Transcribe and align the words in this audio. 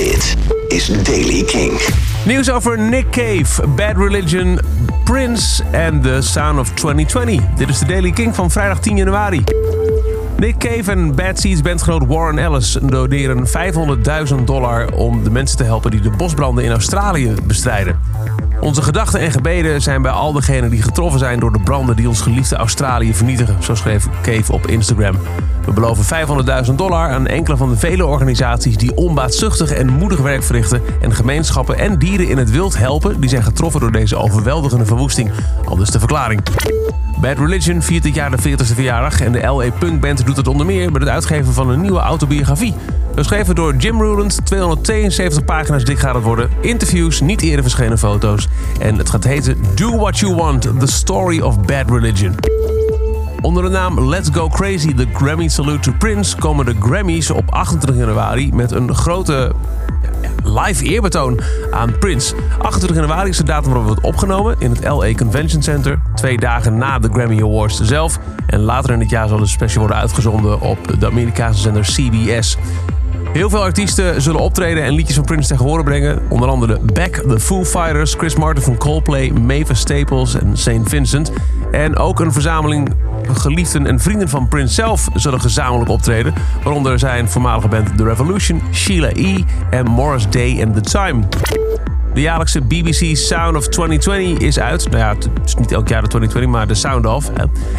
Dit 0.00 0.36
is 0.68 0.86
Daily 1.02 1.44
King. 1.44 1.80
Nieuws 2.24 2.50
over 2.50 2.78
Nick 2.78 3.10
Cave, 3.10 3.68
Bad 3.68 3.96
Religion, 3.96 4.58
Prince 5.04 5.64
en 5.70 6.00
The 6.00 6.18
Sound 6.20 6.58
of 6.58 6.70
2020. 6.70 7.40
Dit 7.56 7.68
is 7.68 7.78
de 7.78 7.86
Daily 7.86 8.10
King 8.10 8.34
van 8.34 8.50
vrijdag 8.50 8.80
10 8.80 8.96
januari. 8.96 9.44
Nick 10.36 10.58
Cave 10.58 10.90
en 10.90 11.14
Bad 11.14 11.40
Seeds 11.40 11.62
bandgenoot 11.62 12.06
Warren 12.06 12.38
Ellis 12.38 12.78
doneren 12.82 13.46
500.000 13.46 14.44
dollar 14.44 14.92
om 14.92 15.24
de 15.24 15.30
mensen 15.30 15.56
te 15.56 15.64
helpen 15.64 15.90
die 15.90 16.00
de 16.00 16.10
bosbranden 16.10 16.64
in 16.64 16.70
Australië 16.70 17.34
bestrijden. 17.46 18.00
Onze 18.60 18.82
gedachten 18.82 19.20
en 19.20 19.32
gebeden 19.32 19.82
zijn 19.82 20.02
bij 20.02 20.10
al 20.10 20.32
degenen 20.32 20.70
die 20.70 20.82
getroffen 20.82 21.18
zijn 21.18 21.40
door 21.40 21.52
de 21.52 21.60
branden 21.60 21.96
die 21.96 22.08
ons 22.08 22.20
geliefde 22.20 22.56
Australië 22.56 23.14
vernietigen, 23.14 23.62
zo 23.62 23.74
schreef 23.74 24.06
Cave 24.22 24.52
op 24.52 24.66
Instagram. 24.66 25.18
We 25.64 25.72
beloven 25.72 26.26
500.000 26.66 26.74
dollar 26.74 27.10
aan 27.10 27.26
enkele 27.26 27.56
van 27.56 27.68
de 27.68 27.76
vele 27.76 28.06
organisaties 28.06 28.76
die 28.76 28.96
onbaatzuchtig 28.96 29.70
en 29.70 29.88
moedig 29.88 30.18
werk 30.18 30.42
verrichten 30.42 30.82
en 31.00 31.14
gemeenschappen 31.14 31.78
en 31.78 31.98
dieren 31.98 32.28
in 32.28 32.38
het 32.38 32.50
wild 32.50 32.78
helpen 32.78 33.20
die 33.20 33.30
zijn 33.30 33.42
getroffen 33.42 33.80
door 33.80 33.92
deze 33.92 34.16
overweldigende 34.16 34.86
verwoesting. 34.86 35.30
Al 35.64 35.76
dus 35.76 35.90
de 35.90 35.98
verklaring. 35.98 36.42
Bad 37.20 37.38
Religion 37.38 37.82
viert 37.82 38.02
dit 38.02 38.14
jaar 38.14 38.30
de 38.30 38.48
40ste 38.48 38.74
verjaardag 38.74 39.20
en 39.20 39.32
de 39.32 39.46
LA 39.46 39.70
Punkband 39.78 40.26
doet 40.26 40.36
het 40.36 40.48
onder 40.48 40.66
meer 40.66 40.92
met 40.92 41.00
het 41.00 41.10
uitgeven 41.10 41.52
van 41.52 41.70
een 41.70 41.80
nieuwe 41.80 41.98
autobiografie. 41.98 42.74
Geschreven 43.14 43.54
door 43.54 43.76
Jim 43.76 44.00
Ruland, 44.00 44.40
272 44.44 45.44
pagina's 45.44 45.84
dik 45.84 45.98
gaat 45.98 46.14
het 46.14 46.24
worden, 46.24 46.50
interviews, 46.60 47.20
niet 47.20 47.42
eerder 47.42 47.62
verschenen 47.62 47.98
foto's 47.98 48.48
en 48.80 48.96
het 48.96 49.10
gaat 49.10 49.24
heten 49.24 49.56
Do 49.74 49.96
What 49.96 50.18
You 50.18 50.34
Want, 50.34 50.62
The 50.62 50.86
Story 50.86 51.40
of 51.40 51.60
Bad 51.60 51.90
Religion. 51.90 52.34
Onder 53.40 53.62
de 53.62 53.68
naam 53.68 54.08
Let's 54.08 54.28
Go 54.32 54.48
Crazy, 54.48 54.94
The 54.94 55.06
Grammy 55.12 55.48
Salute 55.48 55.80
to 55.80 55.92
Prince, 55.98 56.36
komen 56.36 56.64
de 56.66 56.74
Grammys 56.80 57.30
op 57.30 57.50
28 57.50 57.96
januari 57.96 58.52
met 58.52 58.70
een 58.70 58.94
grote 58.94 59.52
live 60.44 60.84
eerbetoon 60.84 61.40
aan 61.70 61.98
Prince. 61.98 62.34
28 62.58 62.96
januari 62.96 63.28
is 63.28 63.36
de 63.36 63.44
datum 63.44 63.72
waarop 63.72 63.86
wordt 63.86 64.04
opgenomen 64.04 64.56
in 64.58 64.70
het 64.70 64.84
LA 64.84 65.12
Convention 65.12 65.62
Center. 65.62 66.00
Twee 66.14 66.36
dagen 66.36 66.78
na 66.78 66.98
de 66.98 67.08
Grammy 67.12 67.42
Awards 67.42 67.80
zelf. 67.80 68.18
En 68.46 68.60
later 68.60 68.92
in 68.92 69.00
het 69.00 69.10
jaar 69.10 69.28
zal 69.28 69.38
de 69.38 69.46
special 69.46 69.80
worden 69.80 69.96
uitgezonden 69.96 70.60
op 70.60 71.00
de 71.00 71.06
Amerikaanse 71.06 71.60
zender 71.60 71.82
CBS. 71.82 72.56
Heel 73.32 73.50
veel 73.50 73.62
artiesten 73.62 74.22
zullen 74.22 74.40
optreden 74.40 74.84
en 74.84 74.92
liedjes 74.92 75.16
van 75.16 75.24
Prince 75.24 75.48
tegen 75.48 75.64
horen 75.64 75.84
brengen. 75.84 76.22
Onder 76.28 76.48
andere 76.48 76.78
Beck, 76.92 77.22
The 77.28 77.40
Foo 77.40 77.64
Fighters, 77.64 78.14
Chris 78.14 78.36
Martin 78.36 78.62
van 78.62 78.76
Coldplay, 78.76 79.30
Mavis 79.30 79.80
Staples 79.80 80.34
en 80.34 80.56
St. 80.56 80.80
Vincent. 80.84 81.32
En 81.70 81.96
ook 81.96 82.20
een 82.20 82.32
verzameling 82.32 82.94
geliefden 83.32 83.86
en 83.86 84.00
vrienden 84.00 84.28
van 84.28 84.48
Prince 84.48 84.74
zelf 84.74 85.08
zullen 85.14 85.40
gezamenlijk 85.40 85.90
optreden. 85.90 86.34
Waaronder 86.62 86.98
zijn 86.98 87.28
voormalige 87.28 87.68
band 87.68 87.96
The 87.96 88.04
Revolution, 88.04 88.62
Sheila 88.72 89.10
E. 89.12 89.44
en 89.70 89.86
Morris 89.86 90.28
Day 90.28 90.62
and 90.64 90.74
The 90.74 90.80
Time. 90.80 91.22
De 92.14 92.20
jaarlijkse 92.20 92.60
BBC 92.60 93.16
Sound 93.16 93.56
of 93.56 93.68
2020 93.68 94.46
is 94.46 94.58
uit. 94.58 94.90
Nou 94.90 94.98
ja, 94.98 95.08
het 95.08 95.28
is 95.44 95.54
niet 95.54 95.72
elk 95.72 95.88
jaar 95.88 96.02
de 96.02 96.08
2020, 96.08 96.50
maar 96.50 96.66
de 96.66 96.74
Sound 96.74 97.06
of. 97.06 97.30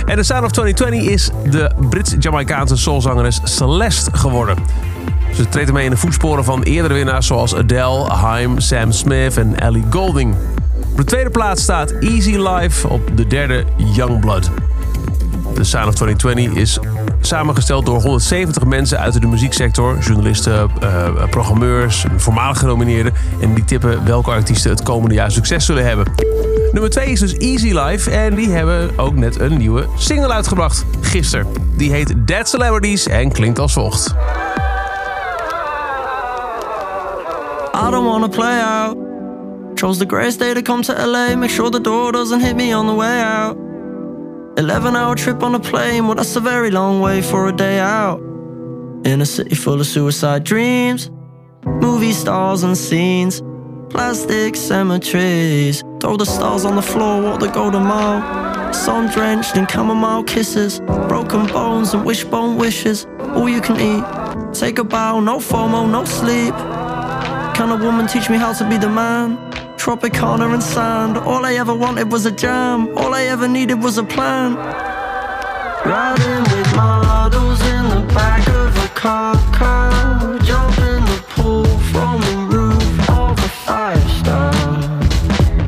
En 0.06 0.16
de 0.16 0.24
Sound 0.24 0.44
of 0.44 0.52
2020 0.52 1.10
is 1.10 1.30
de 1.52 1.72
Brits-Jamaicaanse 1.90 2.78
soulzangeres 2.78 3.40
Celeste 3.44 4.18
geworden. 4.18 4.58
Ze 5.36 5.50
treedt 5.50 5.68
ermee 5.68 5.86
in 5.86 5.92
de 5.92 5.98
voetsporen 5.98 6.44
van 6.44 6.64
eerdere 6.64 6.94
winnaars 6.94 7.28
zoals 7.28 7.56
Adele, 7.56 8.08
Haim, 8.08 8.60
Sam 8.60 8.92
Smith 8.92 9.38
en 9.38 9.60
Ellie 9.60 9.86
Golding. 9.90 10.36
Op 10.92 10.98
de 10.98 11.04
tweede 11.04 11.30
plaats 11.30 11.64
staat 11.64 11.92
Easy 11.92 12.36
Life, 12.38 12.88
op 12.88 13.18
de 13.18 13.28
derde 13.28 13.66
Youngblood. 13.78 14.52
De 15.54 15.64
Sound 15.64 15.88
of 15.88 15.94
2020 15.94 16.62
is 16.62 16.80
samengesteld 17.22 17.86
door 17.86 18.02
170 18.02 18.66
mensen 18.66 19.00
uit 19.00 19.22
de 19.22 19.28
muzieksector. 19.28 19.98
Journalisten, 20.00 20.70
uh, 20.84 21.24
programmeurs, 21.30 22.06
voormalig 22.16 22.60
genomineerden. 22.60 23.14
En 23.42 23.54
die 23.54 23.64
tippen 23.64 24.06
welke 24.06 24.32
artiesten 24.32 24.72
het 24.72 24.84
komende 24.84 25.16
jaar 25.16 25.32
succes 25.32 25.66
zullen 25.66 25.86
hebben. 25.86 26.06
Nummer 26.72 26.90
2 26.90 27.06
is 27.06 27.20
dus 27.20 27.34
Easy 27.34 27.72
Life. 27.72 28.12
En 28.12 28.36
die 28.36 28.50
hebben 28.50 29.00
ook 29.00 29.16
net 29.16 29.40
een 29.40 29.58
nieuwe 29.58 29.86
single 29.98 30.34
uitgebracht. 30.34 30.86
Gisteren. 31.02 31.48
Die 31.78 31.92
heet 31.92 32.14
Dead 32.18 32.50
Celebrities 32.50 33.08
en 33.08 33.32
klinkt 33.32 33.60
als 33.60 33.74
volgt. 33.74 34.16
I 37.88 37.90
don't 37.90 38.08
wanna 38.08 38.28
play 38.28 38.62
out. 38.62 38.98
Chose 39.76 40.00
the 40.00 40.06
greatest 40.08 40.40
day 40.40 40.54
to 40.54 40.62
come 40.62 40.82
to 40.82 40.94
LA. 40.94 41.36
Make 41.36 41.52
sure 41.52 41.70
the 41.70 41.82
door 41.82 42.12
doesn't 42.12 42.42
hit 42.42 42.56
me 42.56 42.78
on 42.78 42.88
the 42.88 42.96
way 42.96 43.22
out. 43.22 43.71
11 44.58 44.96
hour 44.96 45.16
trip 45.16 45.44
on 45.44 45.56
a 45.56 45.60
plane, 45.60 46.08
well, 46.08 46.16
that's 46.16 46.36
a 46.36 46.40
very 46.40 46.72
long 46.72 47.00
way 47.00 47.22
for 47.22 47.48
a 47.48 47.54
day 47.54 47.80
out. 47.80 48.20
In 49.06 49.22
a 49.22 49.26
city 49.26 49.56
full 49.56 49.80
of 49.80 49.88
suicide 49.88 50.44
dreams, 50.44 51.10
movie 51.66 52.12
stars 52.12 52.64
and 52.64 52.78
scenes, 52.78 53.42
plastic 53.90 54.56
cemeteries. 54.56 55.84
Throw 56.00 56.18
the 56.18 56.26
stars 56.26 56.66
on 56.66 56.76
the 56.76 56.82
floor, 56.82 57.22
walk 57.22 57.40
the 57.40 57.48
golden 57.48 57.84
mile. 57.84 58.74
Sun 58.74 59.08
drenched 59.12 59.56
in 59.56 59.68
chamomile 59.68 60.24
kisses, 60.24 60.80
broken 61.08 61.48
bones 61.48 61.94
and 61.94 62.06
wishbone 62.06 62.58
wishes. 62.58 63.08
All 63.36 63.50
you 63.50 63.62
can 63.62 63.80
eat. 63.80 64.54
Take 64.54 64.80
a 64.80 64.84
bow, 64.84 65.20
no 65.20 65.38
FOMO, 65.38 65.90
no 65.90 66.04
sleep. 66.04 66.54
Can 67.56 67.70
a 67.70 67.78
woman 67.78 68.06
teach 68.08 68.30
me 68.30 68.38
how 68.38 68.54
to 68.54 68.68
be 68.70 68.78
the 68.78 68.90
man? 68.90 69.51
Tropicana 69.82 70.54
and 70.54 70.62
sand. 70.62 71.18
All 71.18 71.44
I 71.44 71.56
ever 71.56 71.74
wanted 71.74 72.12
was 72.12 72.28
a 72.28 72.32
jam. 72.32 72.96
All 72.96 73.16
I 73.16 73.24
ever 73.24 73.48
needed 73.48 73.82
was 73.82 73.98
a 73.98 74.04
plan. 74.04 74.56
Riding 75.84 76.44
with 76.52 76.76
models 76.76 77.60
in 77.66 77.90
the 77.90 78.02
back 78.14 78.48
of 78.48 78.78
a 78.78 78.88
car, 78.90 79.34
the 81.08 81.24
pool 81.30 81.66
from 81.92 82.22
the 82.22 82.38
roof 82.56 83.10
of 83.10 83.36
a. 83.44 83.50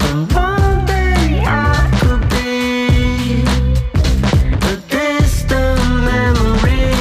And 0.06 0.32
one 0.32 0.86
day 0.86 1.42
I 1.44 1.90
could 2.00 2.24
be 2.30 3.42
a 4.70 4.76
distant 4.94 5.82
memory. 6.06 6.94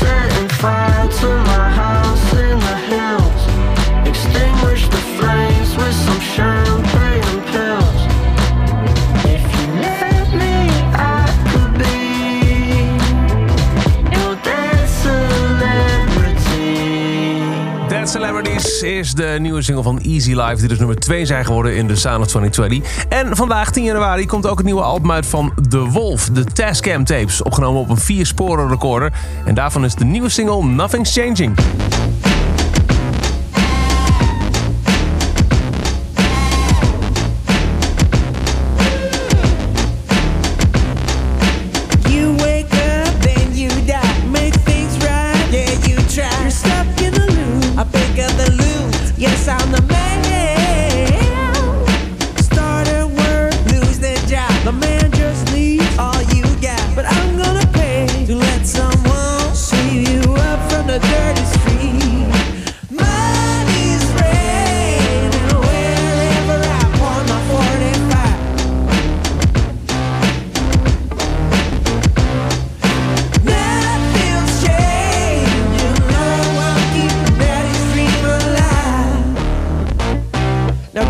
Setting 0.00 0.48
fire 0.48 1.08
to 1.20 1.28
my 1.44 1.68
house 1.76 1.89
Celebrities 18.10 18.82
is 18.82 19.14
de 19.14 19.36
nieuwe 19.40 19.62
single 19.62 19.82
van 19.82 20.00
Easy 20.00 20.34
Life. 20.34 20.56
Die 20.56 20.68
dus 20.68 20.78
nummer 20.78 20.96
2 20.96 21.26
zijn 21.26 21.44
geworden 21.44 21.76
in 21.76 21.86
de 21.86 21.96
Sound 21.96 22.20
of 22.20 22.26
2020. 22.26 23.06
En 23.08 23.36
vandaag, 23.36 23.70
10 23.70 23.84
januari, 23.84 24.26
komt 24.26 24.46
ook 24.46 24.56
het 24.56 24.66
nieuwe 24.66 24.82
album 24.82 25.12
uit 25.12 25.26
van 25.26 25.52
The 25.68 25.78
Wolf. 25.78 26.28
De 26.28 26.44
Tascam 26.44 27.04
tapes. 27.04 27.42
Opgenomen 27.42 27.80
op 27.80 27.88
een 27.88 28.26
4-sporen 28.26 28.68
recorder. 28.68 29.12
En 29.44 29.54
daarvan 29.54 29.84
is 29.84 29.94
de 29.94 30.04
nieuwe 30.04 30.28
single 30.28 30.64
Nothing's 30.64 31.12
Changing. 31.12 31.58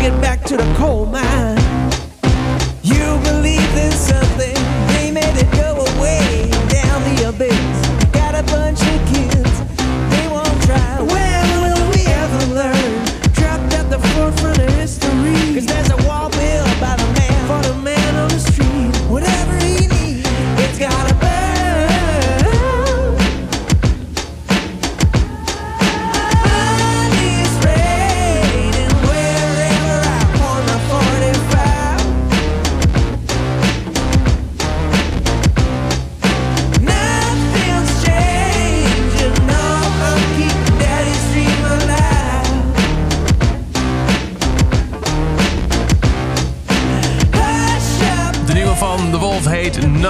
get 0.01 0.19
back 0.19 0.43
to 0.43 0.57
the 0.57 0.73
coal 0.79 1.05
mine. 1.05 1.30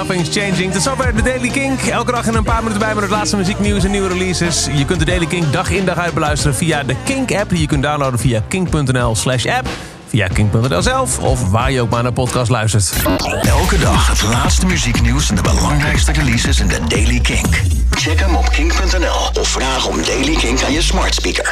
Nothing's 0.07 0.30
Changing. 0.38 0.71
Tot 0.74 0.81
zover 0.81 1.15
de 1.15 1.21
Daily 1.21 1.50
Kink. 1.50 1.81
Elke 1.81 2.12
dag 2.12 2.25
in 2.25 2.33
een 2.33 2.44
paar 2.44 2.63
minuten 2.63 2.80
bij 2.80 2.94
met 2.94 3.03
het 3.03 3.12
laatste 3.12 3.38
muzieknieuws 3.38 3.83
en 3.83 3.92
nieuwe 3.92 4.07
releases. 4.07 4.68
Je 4.74 4.86
kunt 4.86 5.00
de 5.00 5.06
Daily 5.06 5.25
Kink 5.25 5.53
dag 5.53 5.69
in 5.69 5.86
dag 5.86 5.98
uit 5.98 6.13
beluisteren 6.13 6.56
via 6.56 6.83
de 6.83 6.95
Kink-app... 7.03 7.50
die 7.50 7.59
je 7.59 7.68
kunt 7.68 7.83
downloaden 7.83 8.19
via 8.19 8.44
kink.nl 8.48 9.15
slash 9.15 9.45
app... 9.45 9.68
via 10.07 10.27
kink.nl 10.27 10.81
zelf 10.81 11.19
of 11.19 11.50
waar 11.50 11.71
je 11.71 11.81
ook 11.81 11.89
maar 11.89 12.03
naar 12.03 12.13
podcast 12.13 12.51
luistert. 12.51 12.94
Elke 13.42 13.80
dag 13.80 14.07
het 14.07 14.24
laatste 14.24 14.65
muzieknieuws 14.65 15.30
en 15.30 15.36
de 15.36 15.42
belangrijkste 15.42 16.12
releases 16.12 16.59
in 16.59 16.68
de 16.68 16.80
Daily 16.88 17.19
Kink. 17.19 17.62
Check 17.89 18.19
hem 18.19 18.36
op 18.36 18.50
kink.nl 18.50 19.42
of 19.42 19.48
vraag 19.48 19.88
om 19.88 20.03
Daily 20.06 20.36
Kink 20.36 20.63
aan 20.63 20.71
je 20.71 20.81
smart 20.81 21.15
speaker. 21.15 21.50